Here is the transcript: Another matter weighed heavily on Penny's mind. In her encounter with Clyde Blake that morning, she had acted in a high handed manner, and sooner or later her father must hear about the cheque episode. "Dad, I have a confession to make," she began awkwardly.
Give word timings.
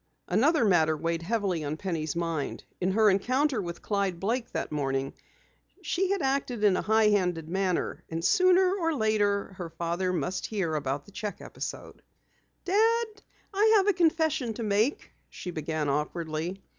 Another 0.27 0.65
matter 0.65 0.97
weighed 0.97 1.21
heavily 1.21 1.63
on 1.63 1.77
Penny's 1.77 2.15
mind. 2.15 2.63
In 2.79 2.93
her 2.93 3.07
encounter 3.07 3.61
with 3.61 3.83
Clyde 3.83 4.19
Blake 4.19 4.51
that 4.51 4.71
morning, 4.71 5.13
she 5.83 6.09
had 6.09 6.23
acted 6.23 6.63
in 6.63 6.75
a 6.75 6.81
high 6.81 7.09
handed 7.09 7.47
manner, 7.47 8.03
and 8.09 8.25
sooner 8.25 8.73
or 8.77 8.95
later 8.95 9.53
her 9.59 9.69
father 9.69 10.11
must 10.11 10.47
hear 10.47 10.73
about 10.73 11.05
the 11.05 11.11
cheque 11.11 11.39
episode. 11.39 12.01
"Dad, 12.65 13.07
I 13.53 13.73
have 13.77 13.87
a 13.87 13.93
confession 13.93 14.55
to 14.55 14.63
make," 14.63 15.11
she 15.29 15.51
began 15.51 15.87
awkwardly. 15.87 16.63